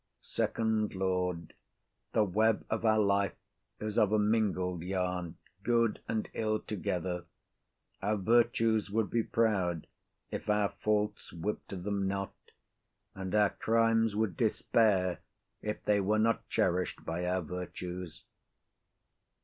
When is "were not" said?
16.01-16.49